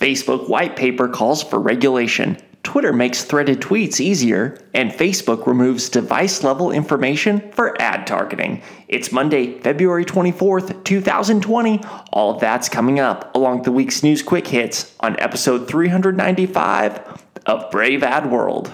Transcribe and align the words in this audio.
Facebook 0.00 0.48
white 0.48 0.76
paper 0.76 1.08
calls 1.08 1.42
for 1.42 1.60
regulation. 1.60 2.38
Twitter 2.62 2.90
makes 2.92 3.22
threaded 3.22 3.60
tweets 3.60 4.00
easier, 4.00 4.56
and 4.72 4.90
Facebook 4.92 5.46
removes 5.46 5.90
device 5.90 6.42
level 6.42 6.70
information 6.70 7.52
for 7.52 7.80
ad 7.80 8.06
targeting. 8.06 8.62
It's 8.88 9.12
Monday, 9.12 9.58
February 9.60 10.06
24th, 10.06 10.84
2020. 10.84 11.80
All 12.14 12.34
of 12.34 12.40
that's 12.40 12.70
coming 12.70 12.98
up 12.98 13.34
along 13.34 13.62
the 13.62 13.72
week's 13.72 14.02
news 14.02 14.22
quick 14.22 14.46
hits 14.46 14.94
on 15.00 15.20
episode 15.20 15.68
395 15.68 17.22
of 17.44 17.70
Brave 17.70 18.02
Ad 18.02 18.30
World. 18.30 18.70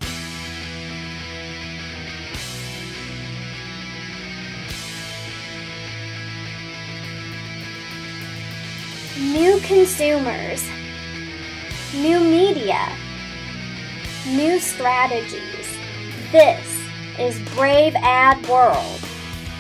New 9.18 9.58
consumers, 9.60 10.68
new 12.02 12.20
media, 12.20 12.92
new 14.26 14.60
strategies. 14.60 15.78
This 16.30 16.82
is 17.18 17.40
Brave 17.54 17.94
Ad 17.96 18.46
World. 18.48 19.05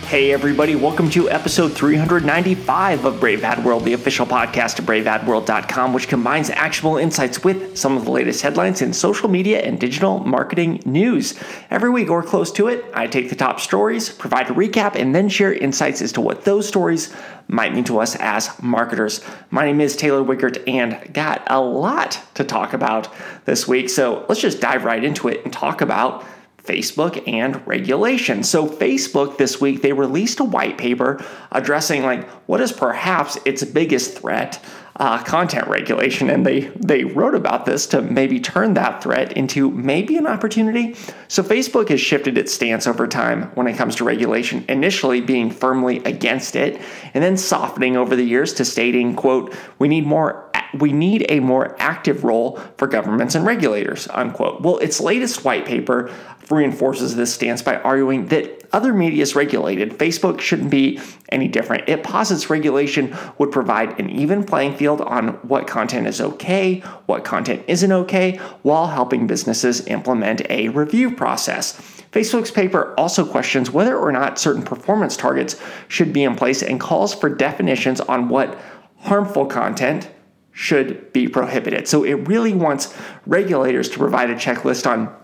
Hey, 0.06 0.32
everybody, 0.32 0.76
welcome 0.76 1.10
to 1.10 1.28
episode 1.28 1.72
395 1.72 3.06
of 3.06 3.18
Brave 3.18 3.42
Ad 3.42 3.64
World, 3.64 3.84
the 3.84 3.92
official 3.92 4.24
podcast 4.24 4.78
of 4.78 4.84
braveadworld.com, 4.84 5.92
which 5.92 6.06
combines 6.06 6.48
actionable 6.48 6.96
insights 6.96 7.42
with 7.42 7.76
some 7.76 7.96
of 7.96 8.04
the 8.04 8.12
latest 8.12 8.40
headlines 8.40 8.82
in 8.82 8.92
social 8.92 9.28
media 9.28 9.62
and 9.62 9.80
digital 9.80 10.20
marketing 10.20 10.80
news. 10.86 11.34
Every 11.70 11.90
week 11.90 12.08
or 12.08 12.22
close 12.22 12.52
to 12.52 12.68
it, 12.68 12.84
I 12.94 13.08
take 13.08 13.30
the 13.30 13.34
top 13.34 13.58
stories, 13.58 14.08
provide 14.08 14.48
a 14.48 14.54
recap, 14.54 14.94
and 14.94 15.12
then 15.12 15.28
share 15.28 15.52
insights 15.52 16.00
as 16.00 16.12
to 16.12 16.20
what 16.20 16.44
those 16.44 16.68
stories 16.68 17.12
might 17.48 17.74
mean 17.74 17.84
to 17.84 17.98
us 17.98 18.14
as 18.20 18.62
marketers. 18.62 19.24
My 19.50 19.66
name 19.66 19.80
is 19.80 19.96
Taylor 19.96 20.22
Wiegert 20.22 20.62
and 20.68 21.12
got 21.12 21.42
a 21.48 21.60
lot 21.60 22.20
to 22.34 22.44
talk 22.44 22.74
about 22.74 23.12
this 23.44 23.66
week. 23.66 23.90
So 23.90 24.24
let's 24.28 24.40
just 24.40 24.60
dive 24.60 24.84
right 24.84 25.02
into 25.02 25.26
it 25.26 25.42
and 25.42 25.52
talk 25.52 25.80
about 25.80 26.24
Facebook 26.66 27.22
and 27.26 27.66
regulation. 27.66 28.42
So 28.42 28.66
Facebook 28.66 29.38
this 29.38 29.60
week 29.60 29.82
they 29.82 29.92
released 29.92 30.40
a 30.40 30.44
white 30.44 30.78
paper 30.78 31.24
addressing 31.52 32.02
like 32.02 32.28
what 32.48 32.60
is 32.60 32.72
perhaps 32.72 33.38
its 33.44 33.64
biggest 33.64 34.18
threat, 34.18 34.62
uh, 34.96 35.22
content 35.22 35.68
regulation, 35.68 36.30
and 36.30 36.46
they 36.46 36.60
they 36.76 37.04
wrote 37.04 37.34
about 37.34 37.66
this 37.66 37.86
to 37.88 38.00
maybe 38.00 38.40
turn 38.40 38.74
that 38.74 39.02
threat 39.02 39.32
into 39.32 39.70
maybe 39.70 40.16
an 40.16 40.26
opportunity. 40.26 40.94
So 41.28 41.42
Facebook 41.42 41.90
has 41.90 42.00
shifted 42.00 42.38
its 42.38 42.52
stance 42.52 42.86
over 42.86 43.06
time 43.06 43.50
when 43.54 43.66
it 43.66 43.76
comes 43.76 43.94
to 43.96 44.04
regulation, 44.04 44.64
initially 44.68 45.20
being 45.20 45.50
firmly 45.50 45.98
against 46.04 46.56
it, 46.56 46.80
and 47.12 47.22
then 47.22 47.36
softening 47.36 47.96
over 47.96 48.16
the 48.16 48.24
years 48.24 48.54
to 48.54 48.64
stating, 48.64 49.14
"quote 49.14 49.54
We 49.78 49.88
need 49.88 50.06
more." 50.06 50.45
We 50.74 50.92
need 50.92 51.26
a 51.28 51.40
more 51.40 51.76
active 51.78 52.24
role 52.24 52.60
for 52.76 52.86
governments 52.86 53.34
and 53.34 53.46
regulators, 53.46 54.08
unquote. 54.08 54.60
Well, 54.60 54.78
its 54.78 55.00
latest 55.00 55.44
white 55.44 55.64
paper 55.64 56.10
reinforces 56.50 57.16
this 57.16 57.34
stance 57.34 57.62
by 57.62 57.76
arguing 57.76 58.26
that 58.26 58.68
other 58.72 58.92
media 58.92 59.22
is 59.22 59.34
regulated. 59.34 59.98
Facebook 59.98 60.40
shouldn't 60.40 60.70
be 60.70 61.00
any 61.30 61.48
different. 61.48 61.88
It 61.88 62.02
posits 62.02 62.50
regulation 62.50 63.16
would 63.38 63.50
provide 63.50 63.98
an 63.98 64.10
even 64.10 64.44
playing 64.44 64.76
field 64.76 65.00
on 65.00 65.28
what 65.48 65.66
content 65.66 66.06
is 66.06 66.20
okay, 66.20 66.80
what 67.06 67.24
content 67.24 67.64
isn't 67.66 67.92
okay, 67.92 68.36
while 68.62 68.88
helping 68.88 69.26
businesses 69.26 69.86
implement 69.86 70.42
a 70.50 70.68
review 70.68 71.14
process. 71.14 71.80
Facebook's 72.12 72.50
paper 72.50 72.94
also 72.96 73.26
questions 73.26 73.70
whether 73.70 73.96
or 73.96 74.12
not 74.12 74.38
certain 74.38 74.62
performance 74.62 75.16
targets 75.16 75.60
should 75.88 76.12
be 76.12 76.24
in 76.24 76.36
place 76.36 76.62
and 76.62 76.80
calls 76.80 77.14
for 77.14 77.28
definitions 77.28 78.00
on 78.00 78.28
what 78.28 78.58
harmful 78.98 79.46
content 79.46 80.08
should 80.56 81.12
be 81.12 81.28
prohibited. 81.28 81.86
So 81.86 82.02
it 82.02 82.14
really 82.26 82.54
wants 82.54 82.96
regulators 83.26 83.90
to 83.90 83.98
provide 83.98 84.30
a 84.30 84.34
checklist 84.34 84.90
on 84.90 85.14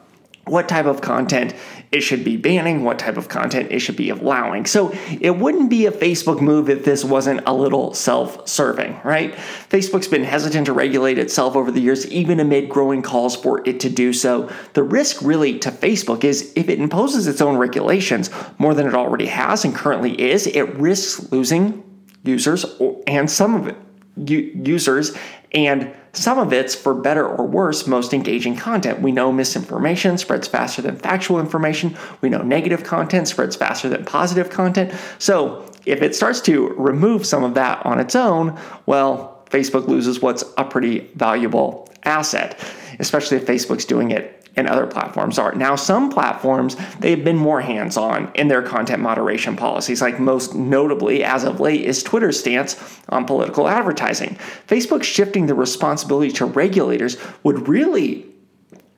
what 0.44 0.69
type 0.69 0.84
of 0.84 1.00
content 1.00 1.55
it 1.91 2.00
should 2.00 2.22
be 2.22 2.36
banning, 2.36 2.84
what 2.84 2.98
type 2.98 3.16
of 3.16 3.30
content 3.30 3.72
it 3.72 3.78
should 3.78 3.97
be 3.97 4.10
allowing. 4.10 4.66
So 4.66 4.92
it 5.22 5.38
wouldn't 5.38 5.71
be 5.71 5.87
a 5.87 5.91
Facebook 5.91 6.42
move 6.42 6.69
if 6.69 6.84
this 6.84 7.03
wasn't 7.03 7.41
a 7.47 7.54
little 7.54 7.94
self 7.94 8.47
serving, 8.47 9.00
right? 9.04 9.32
Facebook's 9.71 10.06
been 10.06 10.25
hesitant 10.25 10.66
to 10.66 10.75
regulate 10.75 11.19
itself 11.19 11.56
over 11.56 11.71
the 11.71 11.81
years, 11.81 12.06
even 12.09 12.38
amid 12.38 12.69
growing 12.69 13.00
calls 13.00 13.34
for 13.34 13.66
it 13.66 13.81
to 13.81 13.88
do 13.88 14.12
so. 14.12 14.50
The 14.75 14.82
risk 14.82 15.22
really 15.22 15.59
to 15.60 15.71
Facebook 15.71 16.25
is 16.25 16.53
if 16.56 16.69
it 16.69 16.78
imposes 16.78 17.26
its 17.26 17.41
own 17.41 17.56
regulations 17.56 18.28
more 18.59 18.75
than 18.75 18.87
it 18.87 18.94
already 18.94 19.26
has 19.26 19.65
and 19.65 19.75
currently 19.75 20.21
is, 20.21 20.47
it 20.47 20.75
risks 20.75 21.32
losing 21.32 21.84
users 22.22 22.66
and 23.06 23.31
some 23.31 23.54
of 23.54 23.66
it 23.66 23.76
users 24.17 25.17
and 25.53 25.95
some 26.12 26.39
of 26.39 26.53
it's 26.53 26.75
for 26.75 26.95
better 26.95 27.27
or 27.27 27.47
worse 27.47 27.87
most 27.87 28.12
engaging 28.12 28.56
content. 28.56 29.00
We 29.00 29.12
know 29.12 29.33
misinformation 29.33 30.19
spreads 30.19 30.47
faster 30.47 30.83
than 30.83 30.97
factual 30.97 31.41
information. 31.41 31.97
We 32.21 32.28
know 32.28 32.43
negative 32.43 32.84
content 32.84 33.28
spreads 33.28 33.56
faster 33.56 33.89
than 33.89 34.05
positive 34.05 34.51
content. 34.51 34.93
So, 35.19 35.69
if 35.84 36.01
it 36.01 36.15
starts 36.15 36.41
to 36.43 36.69
remove 36.75 37.27
some 37.27 37.43
of 37.43 37.55
that 37.55 37.84
on 37.84 37.99
its 37.99 38.15
own, 38.15 38.59
well, 38.87 39.43
Facebook 39.51 39.89
loses 39.89 40.22
what's 40.22 40.45
a 40.56 40.65
pretty 40.65 41.11
valuable 41.17 41.89
asset, 42.05 42.59
especially 43.01 43.39
if 43.39 43.47
Facebook's 43.47 43.84
doing 43.84 44.12
it 44.12 44.41
and 44.57 44.69
other 44.69 44.87
platforms 44.87 45.39
are. 45.39 45.55
Now, 45.55 45.77
some 45.77 46.11
platforms, 46.11 46.77
they've 46.99 47.25
been 47.25 47.37
more 47.37 47.61
hands 47.61 47.97
on 47.97 48.31
in 48.35 48.49
their 48.49 48.63
content 48.63 49.03
moderation 49.03 49.57
policies, 49.57 50.03
like 50.03 50.21
most 50.21 50.55
notably, 50.55 51.25
as 51.25 51.45
of 51.45 51.61
late, 51.61 51.83
is 51.83 52.03
Twitter's 52.03 52.39
stance 52.39 53.01
on 53.09 53.25
political 53.25 53.69
advertising. 53.69 54.37
Facebook 54.67 55.03
shifting 55.03 55.47
the 55.47 55.55
responsibility 55.55 56.31
to 56.33 56.45
regulators 56.45 57.17
would 57.43 57.69
really 57.69 58.31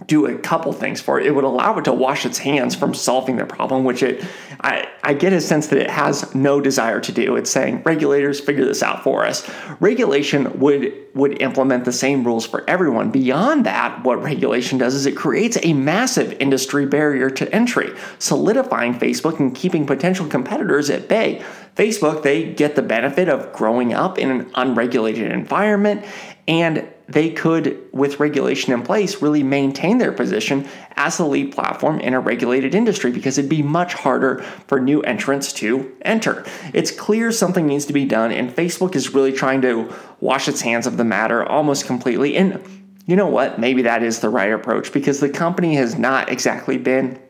do 0.07 0.27
a 0.27 0.37
couple 0.39 0.73
things 0.73 1.01
for 1.01 1.21
it. 1.21 1.27
It 1.27 1.35
would 1.35 1.45
allow 1.45 1.79
it 1.79 1.85
to 1.85 1.93
wash 1.93 2.27
its 2.27 2.39
hands 2.39 2.75
from 2.75 2.95
solving 2.95 3.37
the 3.37 3.47
problem, 3.47 3.85
which 3.85 4.03
it 4.03 4.25
I, 4.61 4.89
I 5.03 5.13
get 5.13 5.33
a 5.33 5.41
sense 5.41 5.67
that 5.69 5.79
it 5.79 5.91
has 5.91 6.35
no 6.35 6.61
desire 6.61 7.01
to 7.01 7.13
do. 7.13 7.37
It's 7.37 7.51
saying 7.51 7.83
regulators 7.85 8.41
figure 8.41 8.65
this 8.65 8.83
out 8.83 9.03
for 9.03 9.27
us. 9.27 9.49
Regulation 9.81 10.59
would 10.59 10.93
would 11.15 11.41
implement 11.41 11.85
the 11.85 11.93
same 11.93 12.25
rules 12.25 12.47
for 12.47 12.69
everyone. 12.69 13.11
Beyond 13.11 13.67
that, 13.67 14.03
what 14.05 14.23
regulation 14.23 14.79
does 14.79 14.95
is 14.95 15.07
it 15.07 15.17
creates 15.17 15.57
a 15.63 15.73
massive 15.73 16.33
industry 16.41 16.87
barrier 16.87 17.31
to 17.31 17.55
entry, 17.55 17.91
solidifying 18.19 18.95
Facebook 18.95 19.39
and 19.39 19.55
keeping 19.55 19.87
potential 19.87 20.27
competitors 20.27 20.91
at 20.91 21.09
bay. 21.09 21.43
Facebook, 21.77 22.23
they 22.23 22.53
get 22.53 22.77
the 22.77 22.83
benefit 22.83 23.29
of 23.29 23.53
growing 23.53 23.93
up 23.93 24.19
in 24.19 24.31
an 24.31 24.51
unregulated 24.55 25.31
environment 25.31 26.05
and 26.47 26.87
they 27.06 27.31
could, 27.31 27.78
with 27.93 28.19
regulation 28.19 28.72
in 28.72 28.82
place, 28.82 29.21
really 29.21 29.43
maintain 29.43 29.99
their 29.99 30.12
position 30.12 30.66
as 30.97 31.19
the 31.19 31.27
lead 31.27 31.53
platform 31.53 32.00
in 32.00 32.15
a 32.15 32.21
regulated 32.21 32.75
industry 32.75 33.10
because 33.10 33.37
it'd 33.37 33.50
be 33.50 33.62
much 33.62 33.93
harder 33.93 34.43
for 34.66 34.81
new 34.81 35.03
entrants 35.03 35.53
to 35.53 35.94
enter. 36.03 36.44
It's 36.72 36.91
clear 36.91 37.31
something 37.31 37.66
needs 37.66 37.84
to 37.87 37.93
be 37.93 38.06
done, 38.06 38.32
and 38.32 38.50
Facebook 38.50 38.94
is 38.94 39.12
really 39.12 39.32
trying 39.32 39.60
to 39.62 39.93
wash 40.21 40.49
its 40.49 40.62
hands 40.62 40.87
of 40.87 40.97
the 40.97 41.05
matter 41.05 41.44
almost 41.44 41.87
completely. 41.87 42.37
And 42.37 42.62
you 43.06 43.16
know 43.16 43.28
what? 43.28 43.59
Maybe 43.59 43.82
that 43.82 44.03
is 44.03 44.21
the 44.21 44.31
right 44.31 44.53
approach 44.53 44.93
because 44.93 45.21
the 45.21 45.28
company 45.28 45.75
has 45.76 45.99
not 45.99 46.31
exactly 46.31 46.78
been 46.78 47.21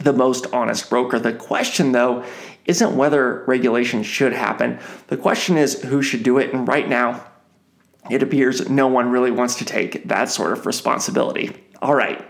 the 0.00 0.12
most 0.12 0.46
honest 0.52 0.90
broker. 0.90 1.20
The 1.20 1.32
question, 1.32 1.92
though, 1.92 2.24
isn't 2.66 2.96
whether 2.96 3.44
regulation 3.44 4.02
should 4.02 4.32
happen. 4.32 4.80
The 5.06 5.16
question 5.16 5.56
is 5.56 5.82
who 5.82 6.02
should 6.02 6.24
do 6.24 6.38
it. 6.38 6.52
And 6.52 6.66
right 6.66 6.88
now, 6.88 7.24
it 8.10 8.22
appears 8.22 8.68
no 8.68 8.86
one 8.86 9.10
really 9.10 9.30
wants 9.30 9.56
to 9.56 9.64
take 9.64 10.08
that 10.08 10.30
sort 10.30 10.52
of 10.52 10.66
responsibility. 10.66 11.56
All 11.80 11.94
right, 11.94 12.26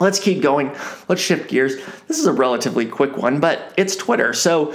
let's 0.00 0.18
keep 0.18 0.42
going. 0.42 0.74
Let's 1.08 1.20
shift 1.20 1.50
gears. 1.50 1.76
This 2.08 2.18
is 2.18 2.26
a 2.26 2.32
relatively 2.32 2.86
quick 2.86 3.16
one, 3.16 3.40
but 3.40 3.72
it's 3.76 3.96
Twitter. 3.96 4.32
So, 4.32 4.74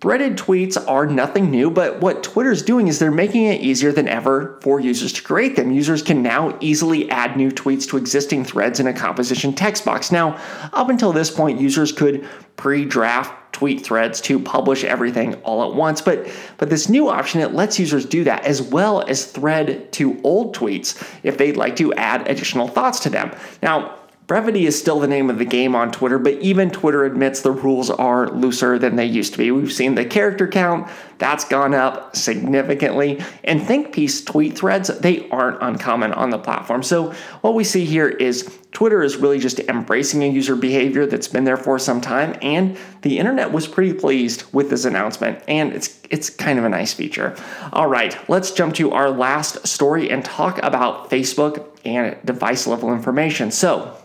Threaded 0.00 0.38
tweets 0.38 0.82
are 0.88 1.04
nothing 1.06 1.50
new, 1.50 1.70
but 1.70 2.00
what 2.00 2.22
Twitter's 2.22 2.62
doing 2.62 2.88
is 2.88 2.98
they're 2.98 3.10
making 3.10 3.44
it 3.44 3.60
easier 3.60 3.92
than 3.92 4.08
ever 4.08 4.58
for 4.62 4.80
users 4.80 5.12
to 5.12 5.22
create 5.22 5.56
them. 5.56 5.70
Users 5.72 6.00
can 6.02 6.22
now 6.22 6.56
easily 6.60 7.10
add 7.10 7.36
new 7.36 7.50
tweets 7.50 7.86
to 7.90 7.98
existing 7.98 8.46
threads 8.46 8.80
in 8.80 8.86
a 8.86 8.94
composition 8.94 9.52
text 9.52 9.84
box. 9.84 10.10
Now, 10.10 10.40
up 10.72 10.88
until 10.88 11.12
this 11.12 11.30
point, 11.30 11.60
users 11.60 11.92
could 11.92 12.26
pre-draft 12.56 13.34
tweet 13.52 13.84
threads 13.84 14.20
to 14.22 14.38
publish 14.38 14.84
everything 14.84 15.34
all 15.42 15.70
at 15.70 15.76
once, 15.76 16.00
but 16.00 16.28
but 16.58 16.70
this 16.70 16.88
new 16.88 17.08
option 17.08 17.40
it 17.40 17.52
lets 17.52 17.78
users 17.78 18.04
do 18.06 18.24
that 18.24 18.44
as 18.44 18.62
well 18.62 19.02
as 19.02 19.26
thread 19.26 19.92
to 19.92 20.20
old 20.24 20.54
tweets 20.54 21.02
if 21.22 21.38
they'd 21.38 21.56
like 21.56 21.76
to 21.76 21.92
add 21.94 22.28
additional 22.28 22.68
thoughts 22.68 23.00
to 23.00 23.10
them. 23.10 23.34
Now, 23.62 23.99
brevity 24.30 24.64
is 24.64 24.78
still 24.78 25.00
the 25.00 25.08
name 25.08 25.28
of 25.28 25.38
the 25.38 25.44
game 25.44 25.74
on 25.74 25.90
Twitter, 25.90 26.16
but 26.16 26.34
even 26.34 26.70
Twitter 26.70 27.04
admits 27.04 27.40
the 27.40 27.50
rules 27.50 27.90
are 27.90 28.28
looser 28.28 28.78
than 28.78 28.94
they 28.94 29.04
used 29.04 29.32
to 29.32 29.38
be. 29.38 29.50
We've 29.50 29.72
seen 29.72 29.96
the 29.96 30.04
character 30.04 30.46
count, 30.46 30.88
that's 31.18 31.44
gone 31.44 31.74
up 31.74 32.14
significantly. 32.14 33.20
And 33.42 33.60
think 33.60 33.92
piece 33.92 34.24
tweet 34.24 34.56
threads, 34.56 34.86
they 35.00 35.28
aren't 35.30 35.60
uncommon 35.60 36.12
on 36.12 36.30
the 36.30 36.38
platform. 36.38 36.84
So 36.84 37.10
what 37.40 37.56
we 37.56 37.64
see 37.64 37.84
here 37.84 38.08
is 38.08 38.56
Twitter 38.70 39.02
is 39.02 39.16
really 39.16 39.40
just 39.40 39.58
embracing 39.58 40.22
a 40.22 40.28
user 40.28 40.54
behavior 40.54 41.06
that's 41.06 41.26
been 41.26 41.42
there 41.42 41.56
for 41.56 41.80
some 41.80 42.00
time, 42.00 42.38
and 42.40 42.78
the 43.02 43.18
internet 43.18 43.50
was 43.50 43.66
pretty 43.66 43.94
pleased 43.94 44.44
with 44.52 44.70
this 44.70 44.84
announcement, 44.84 45.42
and 45.48 45.72
it's 45.72 45.98
it's 46.08 46.30
kind 46.30 46.56
of 46.56 46.64
a 46.64 46.68
nice 46.68 46.94
feature. 46.94 47.34
All 47.72 47.88
right, 47.88 48.16
let's 48.30 48.52
jump 48.52 48.76
to 48.76 48.92
our 48.92 49.10
last 49.10 49.66
story 49.66 50.08
and 50.08 50.24
talk 50.24 50.62
about 50.62 51.10
Facebook 51.10 51.66
and 51.84 52.16
device 52.24 52.68
level 52.68 52.92
information. 52.92 53.50
So, 53.50 53.96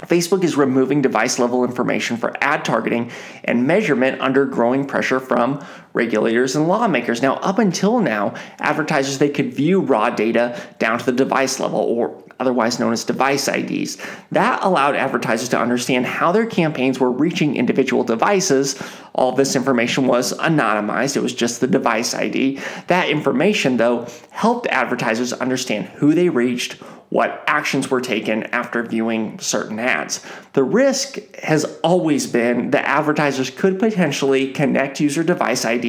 Facebook 0.00 0.44
is 0.44 0.56
removing 0.56 1.00
device 1.00 1.38
level 1.38 1.64
information 1.64 2.18
for 2.18 2.32
ad 2.42 2.64
targeting 2.64 3.10
and 3.44 3.66
measurement 3.66 4.20
under 4.20 4.44
growing 4.44 4.84
pressure 4.84 5.18
from 5.18 5.64
regulators 5.96 6.54
and 6.54 6.68
lawmakers. 6.68 7.22
Now, 7.22 7.36
up 7.36 7.58
until 7.58 7.98
now, 8.00 8.34
advertisers 8.60 9.18
they 9.18 9.30
could 9.30 9.52
view 9.52 9.80
raw 9.80 10.10
data 10.10 10.60
down 10.78 10.98
to 10.98 11.06
the 11.06 11.12
device 11.12 11.58
level 11.58 11.80
or 11.80 12.22
otherwise 12.38 12.78
known 12.78 12.92
as 12.92 13.02
device 13.02 13.48
IDs. 13.48 13.96
That 14.30 14.62
allowed 14.62 14.94
advertisers 14.94 15.48
to 15.48 15.58
understand 15.58 16.04
how 16.04 16.32
their 16.32 16.44
campaigns 16.44 17.00
were 17.00 17.10
reaching 17.10 17.56
individual 17.56 18.04
devices. 18.04 18.80
All 19.14 19.32
this 19.32 19.56
information 19.56 20.06
was 20.06 20.34
anonymized, 20.34 21.16
it 21.16 21.22
was 21.22 21.32
just 21.32 21.62
the 21.62 21.66
device 21.66 22.14
ID. 22.14 22.60
That 22.88 23.08
information, 23.08 23.78
though, 23.78 24.06
helped 24.30 24.66
advertisers 24.66 25.32
understand 25.32 25.86
who 25.86 26.14
they 26.14 26.28
reached 26.28 26.76
what 27.08 27.44
actions 27.46 27.90
were 27.90 28.00
taken 28.00 28.42
after 28.44 28.82
viewing 28.82 29.38
certain 29.38 29.78
ads. 29.78 30.24
The 30.54 30.64
risk 30.64 31.18
has 31.36 31.64
always 31.82 32.26
been 32.26 32.70
that 32.72 32.84
advertisers 32.84 33.50
could 33.50 33.78
potentially 33.78 34.52
connect 34.52 35.00
user 35.00 35.22
device 35.22 35.64
IDs 35.64 35.84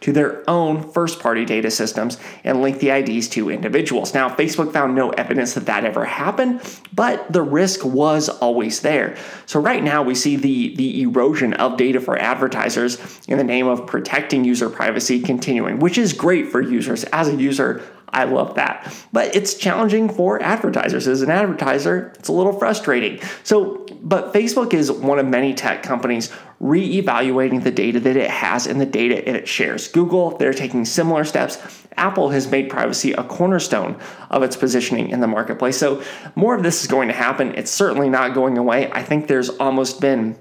to 0.00 0.12
their 0.12 0.48
own 0.48 0.90
first 0.92 1.20
party 1.20 1.44
data 1.44 1.70
systems 1.70 2.18
and 2.44 2.62
link 2.62 2.78
the 2.78 2.90
IDs 2.90 3.28
to 3.28 3.50
individuals. 3.50 4.14
Now, 4.14 4.28
Facebook 4.28 4.72
found 4.72 4.94
no 4.94 5.10
evidence 5.10 5.54
that 5.54 5.66
that 5.66 5.84
ever 5.84 6.04
happened, 6.04 6.60
but 6.92 7.32
the 7.32 7.42
risk 7.42 7.84
was 7.84 8.28
always 8.28 8.80
there. 8.80 9.16
So, 9.46 9.60
right 9.60 9.82
now, 9.82 10.02
we 10.02 10.14
see 10.14 10.36
the, 10.36 10.74
the 10.76 11.02
erosion 11.02 11.54
of 11.54 11.76
data 11.76 12.00
for 12.00 12.16
advertisers 12.18 12.98
in 13.28 13.38
the 13.38 13.44
name 13.44 13.66
of 13.66 13.86
protecting 13.86 14.44
user 14.44 14.70
privacy 14.70 15.20
continuing, 15.20 15.78
which 15.78 15.98
is 15.98 16.12
great 16.12 16.48
for 16.48 16.60
users. 16.60 17.04
As 17.04 17.28
a 17.28 17.34
user, 17.34 17.82
I 18.12 18.24
love 18.24 18.54
that. 18.56 18.94
But 19.12 19.34
it's 19.34 19.54
challenging 19.54 20.08
for 20.08 20.42
advertisers. 20.42 21.06
As 21.06 21.22
an 21.22 21.30
advertiser, 21.30 22.12
it's 22.18 22.28
a 22.28 22.32
little 22.32 22.52
frustrating. 22.52 23.20
So, 23.44 23.86
but 24.02 24.32
Facebook 24.32 24.74
is 24.74 24.90
one 24.90 25.18
of 25.18 25.26
many 25.26 25.54
tech 25.54 25.82
companies 25.82 26.32
re-evaluating 26.58 27.60
the 27.60 27.70
data 27.70 28.00
that 28.00 28.16
it 28.16 28.30
has 28.30 28.66
and 28.66 28.80
the 28.80 28.86
data 28.86 29.28
it 29.28 29.48
shares. 29.48 29.88
Google, 29.88 30.36
they're 30.36 30.52
taking 30.52 30.84
similar 30.84 31.24
steps. 31.24 31.58
Apple 31.96 32.30
has 32.30 32.50
made 32.50 32.68
privacy 32.68 33.12
a 33.12 33.24
cornerstone 33.24 33.98
of 34.30 34.42
its 34.42 34.56
positioning 34.56 35.10
in 35.10 35.20
the 35.20 35.26
marketplace. 35.26 35.78
So, 35.78 36.02
more 36.34 36.54
of 36.54 36.62
this 36.62 36.82
is 36.82 36.86
going 36.86 37.08
to 37.08 37.14
happen. 37.14 37.54
It's 37.54 37.70
certainly 37.70 38.10
not 38.10 38.34
going 38.34 38.58
away. 38.58 38.90
I 38.90 39.02
think 39.02 39.26
there's 39.26 39.48
almost 39.48 40.00
been 40.00 40.38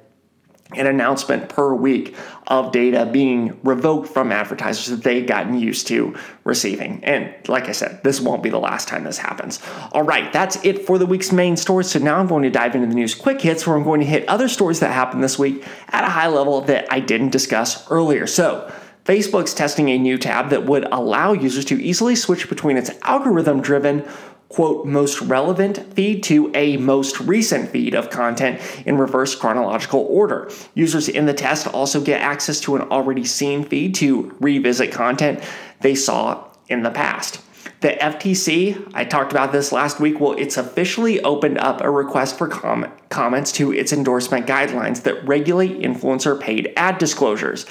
an 0.76 0.86
announcement 0.86 1.50
per 1.50 1.74
week 1.74 2.16
of 2.46 2.72
data 2.72 3.10
being 3.12 3.60
revoked 3.64 4.08
from 4.08 4.32
advertisers 4.32 4.86
that 4.88 5.04
they've 5.04 5.26
gotten 5.26 5.58
used 5.58 5.88
to 5.88 6.16
receiving. 6.44 7.04
And 7.04 7.34
like 7.48 7.68
I 7.68 7.72
said, 7.72 8.04
this 8.04 8.22
won't 8.22 8.44
be 8.44 8.50
the 8.50 8.60
last 8.60 8.88
time 8.88 9.04
this 9.04 9.18
happens. 9.18 9.60
All 9.94 10.04
right, 10.04 10.32
that's 10.32 10.64
it 10.64 10.86
for 10.86 11.00
the 11.00 11.08
week's 11.08 11.32
main 11.32 11.58
stories. 11.58 11.90
So 11.90 11.98
now 11.98 12.20
I'm 12.20 12.28
going 12.28 12.44
to 12.44 12.52
dive 12.52 12.76
into 12.76 12.88
the 12.88 12.94
news 12.94 13.16
quick 13.16 13.42
hits 13.42 13.66
where 13.66 13.76
I'm 13.76 13.84
going 13.84 14.02
to 14.02 14.06
hit 14.06 14.30
other 14.30 14.48
stories 14.48 14.80
that 14.82 14.94
happened 14.94 15.24
this 15.24 15.40
week 15.40 15.66
at 15.88 16.04
a 16.04 16.10
high 16.10 16.28
level 16.28 16.62
that 16.62 16.92
I 16.92 17.00
didn't 17.00 17.30
discuss 17.30 17.90
earlier. 17.90 18.28
So, 18.28 18.72
Facebook's 19.06 19.56
testing 19.56 19.90
a 19.90 19.98
new 19.98 20.20
tab 20.20 20.50
that 20.52 20.66
would 20.66 20.84
allow 20.92 21.34
users 21.34 21.66
to 21.66 21.82
easily 21.82 22.16
switch 22.16 22.48
between 22.48 22.78
its 22.78 22.92
algorithm 23.02 23.60
driven 23.60 24.08
quote, 24.50 24.86
most 24.86 25.22
relevant 25.22 25.94
feed 25.94 26.24
to 26.24 26.52
a 26.56 26.76
most 26.78 27.20
recent 27.20 27.70
feed 27.70 27.94
of 27.94 28.10
content 28.10 28.60
in 28.86 28.98
reverse 28.98 29.36
chronological 29.36 30.02
order. 30.10 30.52
Users 30.74 31.08
in 31.08 31.28
the 31.28 31.34
test 31.34 31.68
also 31.68 32.02
get 32.02 32.20
access 32.20 32.60
to 32.62 32.76
an 32.76 32.82
already 32.84 33.24
seen 33.24 33.64
feed 33.64 33.94
to 33.96 34.36
revisit 34.40 34.92
content 34.92 35.42
they 35.82 35.96
saw 35.96 36.46
in 36.68 36.82
the 36.84 36.90
past. 36.90 37.42
The 37.82 37.90
FTC, 37.92 38.92
I 38.94 39.06
talked 39.06 39.32
about 39.32 39.52
this 39.52 39.72
last 39.72 40.00
week, 40.00 40.20
well, 40.20 40.34
it's 40.34 40.58
officially 40.58 41.22
opened 41.22 41.60
up 41.60 41.82
a 41.82 41.90
request 41.90 42.38
for 42.38 42.48
com- 42.48 42.92
comments 43.10 43.52
to 43.54 43.72
its 43.72 43.94
endorsement 43.94 44.48
guidelines 44.48 45.04
that 45.04 45.26
regulate 45.26 45.80
influencer 45.80 46.40
paid 46.40 46.74
ad 46.76 46.98
disclosures. 46.98 47.66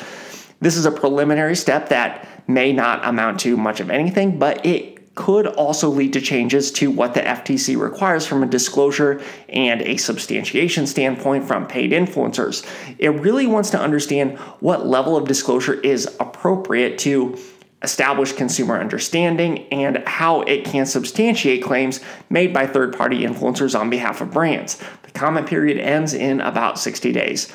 This 0.60 0.76
is 0.76 0.86
a 0.86 0.90
preliminary 0.90 1.56
step 1.56 1.90
that 1.90 2.48
may 2.48 2.72
not 2.72 3.04
amount 3.04 3.40
to 3.40 3.56
much 3.56 3.80
of 3.80 3.90
anything, 3.90 4.38
but 4.38 4.64
it 4.64 4.97
could 5.18 5.48
also 5.48 5.88
lead 5.88 6.12
to 6.12 6.20
changes 6.20 6.70
to 6.70 6.92
what 6.92 7.12
the 7.12 7.20
FTC 7.20 7.76
requires 7.76 8.24
from 8.24 8.44
a 8.44 8.46
disclosure 8.46 9.20
and 9.48 9.82
a 9.82 9.96
substantiation 9.96 10.86
standpoint 10.86 11.44
from 11.44 11.66
paid 11.66 11.90
influencers. 11.90 12.64
It 13.00 13.08
really 13.08 13.44
wants 13.44 13.70
to 13.70 13.80
understand 13.80 14.38
what 14.60 14.86
level 14.86 15.16
of 15.16 15.26
disclosure 15.26 15.74
is 15.74 16.06
appropriate 16.20 16.98
to 16.98 17.36
establish 17.82 18.32
consumer 18.32 18.78
understanding 18.80 19.66
and 19.72 20.06
how 20.06 20.42
it 20.42 20.64
can 20.64 20.86
substantiate 20.86 21.64
claims 21.64 21.98
made 22.30 22.54
by 22.54 22.68
third 22.68 22.96
party 22.96 23.24
influencers 23.24 23.78
on 23.78 23.90
behalf 23.90 24.20
of 24.20 24.30
brands. 24.30 24.80
The 25.02 25.10
comment 25.10 25.48
period 25.48 25.78
ends 25.78 26.14
in 26.14 26.40
about 26.40 26.78
60 26.78 27.10
days. 27.10 27.52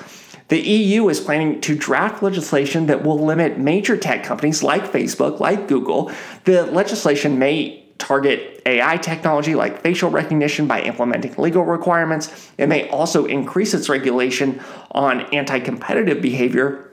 The 0.53 0.61
EU 0.61 1.09
is 1.09 1.19
planning 1.19 1.61
to 1.61 1.73
draft 1.73 2.21
legislation 2.21 2.85
that 2.85 3.01
will 3.01 3.17
limit 3.17 3.57
major 3.57 3.97
tech 3.97 4.23
companies 4.23 4.61
like 4.61 4.83
Facebook, 4.83 5.39
like 5.39 5.67
Google. 5.67 6.11
The 6.43 6.67
legislation 6.67 7.39
may 7.39 7.83
target 7.97 8.61
AI 8.67 8.97
technology 8.97 9.55
like 9.55 9.81
facial 9.81 10.11
recognition 10.11 10.67
by 10.67 10.81
implementing 10.81 11.33
legal 11.37 11.65
requirements. 11.65 12.51
It 12.59 12.67
may 12.67 12.87
also 12.89 13.25
increase 13.25 13.73
its 13.73 13.89
regulation 13.89 14.61
on 14.91 15.21
anti 15.33 15.59
competitive 15.59 16.21
behavior 16.21 16.91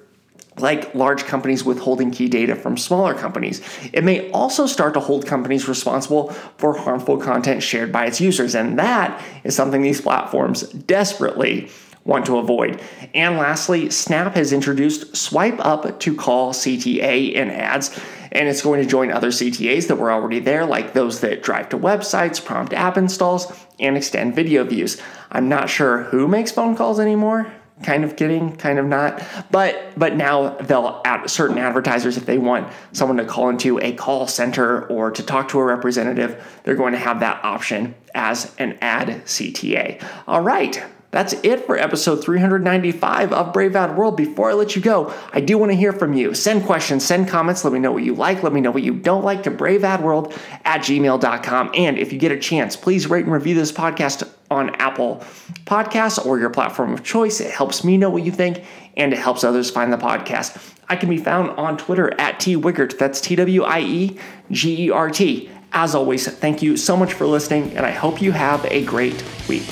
like 0.56 0.94
large 0.94 1.24
companies 1.24 1.62
withholding 1.62 2.12
key 2.12 2.30
data 2.30 2.56
from 2.56 2.78
smaller 2.78 3.12
companies. 3.12 3.60
It 3.92 4.04
may 4.04 4.30
also 4.30 4.66
start 4.66 4.94
to 4.94 5.00
hold 5.00 5.26
companies 5.26 5.68
responsible 5.68 6.30
for 6.56 6.78
harmful 6.78 7.18
content 7.18 7.62
shared 7.62 7.92
by 7.92 8.06
its 8.06 8.22
users, 8.22 8.54
and 8.54 8.78
that 8.78 9.22
is 9.44 9.54
something 9.54 9.82
these 9.82 10.00
platforms 10.00 10.62
desperately 10.62 11.68
want 12.04 12.26
to 12.26 12.38
avoid. 12.38 12.80
And 13.14 13.36
lastly, 13.36 13.90
Snap 13.90 14.34
has 14.34 14.52
introduced 14.52 15.16
swipe 15.16 15.64
up 15.64 16.00
to 16.00 16.14
call 16.14 16.52
CTA 16.52 17.32
in 17.32 17.50
ads, 17.50 17.98
and 18.32 18.48
it's 18.48 18.62
going 18.62 18.82
to 18.82 18.88
join 18.88 19.10
other 19.10 19.30
CTAs 19.30 19.88
that 19.88 19.96
were 19.96 20.10
already 20.10 20.40
there, 20.40 20.64
like 20.64 20.92
those 20.92 21.20
that 21.20 21.42
drive 21.42 21.68
to 21.70 21.78
websites, 21.78 22.44
prompt 22.44 22.72
app 22.72 22.96
installs, 22.96 23.52
and 23.78 23.96
extend 23.96 24.34
video 24.34 24.64
views. 24.64 25.00
I'm 25.30 25.48
not 25.48 25.68
sure 25.68 26.04
who 26.04 26.26
makes 26.28 26.52
phone 26.52 26.76
calls 26.76 27.00
anymore. 27.00 27.52
Kind 27.82 28.04
of 28.04 28.14
kidding, 28.14 28.56
kind 28.56 28.78
of 28.78 28.84
not. 28.84 29.22
But 29.50 29.94
but 29.96 30.14
now 30.14 30.50
they'll 30.56 31.00
add 31.06 31.30
certain 31.30 31.56
advertisers 31.56 32.18
if 32.18 32.26
they 32.26 32.36
want 32.36 32.70
someone 32.92 33.16
to 33.16 33.24
call 33.24 33.48
into 33.48 33.78
a 33.78 33.94
call 33.94 34.26
center 34.26 34.86
or 34.88 35.10
to 35.10 35.22
talk 35.22 35.48
to 35.50 35.58
a 35.58 35.64
representative, 35.64 36.60
they're 36.64 36.74
going 36.74 36.92
to 36.92 36.98
have 36.98 37.20
that 37.20 37.42
option 37.42 37.94
as 38.14 38.54
an 38.58 38.76
ad 38.82 39.24
CTA. 39.24 40.04
All 40.26 40.42
right. 40.42 40.82
That's 41.10 41.32
it 41.42 41.66
for 41.66 41.76
episode 41.76 42.22
395 42.22 43.32
of 43.32 43.52
Brave 43.52 43.74
Ad 43.74 43.96
World. 43.96 44.16
Before 44.16 44.50
I 44.50 44.54
let 44.54 44.76
you 44.76 44.82
go, 44.82 45.12
I 45.32 45.40
do 45.40 45.58
want 45.58 45.72
to 45.72 45.76
hear 45.76 45.92
from 45.92 46.12
you. 46.12 46.34
Send 46.34 46.64
questions, 46.64 47.04
send 47.04 47.28
comments, 47.28 47.64
let 47.64 47.72
me 47.72 47.80
know 47.80 47.90
what 47.90 48.04
you 48.04 48.14
like, 48.14 48.44
let 48.44 48.52
me 48.52 48.60
know 48.60 48.70
what 48.70 48.84
you 48.84 48.94
don't 48.94 49.24
like 49.24 49.42
to 49.42 49.50
braveadworld 49.50 50.38
at 50.64 50.82
gmail.com. 50.82 51.70
And 51.74 51.98
if 51.98 52.12
you 52.12 52.18
get 52.18 52.30
a 52.30 52.38
chance, 52.38 52.76
please 52.76 53.08
rate 53.08 53.24
and 53.24 53.32
review 53.32 53.56
this 53.56 53.72
podcast 53.72 54.28
on 54.52 54.70
Apple 54.76 55.24
Podcasts 55.64 56.24
or 56.24 56.38
your 56.38 56.50
platform 56.50 56.92
of 56.92 57.02
choice. 57.02 57.40
It 57.40 57.50
helps 57.50 57.82
me 57.82 57.96
know 57.96 58.10
what 58.10 58.22
you 58.22 58.30
think 58.30 58.64
and 58.96 59.12
it 59.12 59.18
helps 59.18 59.42
others 59.42 59.68
find 59.68 59.92
the 59.92 59.96
podcast. 59.96 60.74
I 60.88 60.94
can 60.94 61.08
be 61.08 61.18
found 61.18 61.50
on 61.50 61.76
Twitter 61.76 62.12
at 62.20 62.38
T 62.38 62.56
Wiegert. 62.56 62.98
That's 62.98 63.20
T 63.20 63.34
W 63.34 63.62
I 63.64 63.80
E 63.80 64.18
G 64.50 64.86
E 64.86 64.90
R 64.90 65.10
T. 65.10 65.50
As 65.72 65.94
always, 65.94 66.26
thank 66.26 66.62
you 66.62 66.76
so 66.76 66.96
much 66.96 67.12
for 67.12 67.26
listening, 67.26 67.76
and 67.76 67.86
I 67.86 67.92
hope 67.92 68.20
you 68.20 68.32
have 68.32 68.64
a 68.64 68.84
great 68.84 69.22
week. 69.48 69.68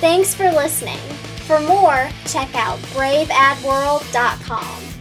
Thanks 0.00 0.34
for 0.34 0.50
listening. 0.50 0.98
For 1.46 1.60
more, 1.60 2.08
check 2.26 2.54
out 2.54 2.78
braveadworld.com. 2.94 4.93